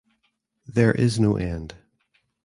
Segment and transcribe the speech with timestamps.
[0.65, 1.75] There is no end.